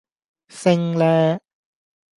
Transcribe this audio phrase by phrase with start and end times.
[0.47, 1.39] 升呢